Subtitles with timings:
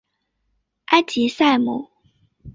[0.87, 1.91] 埃吉赛姆。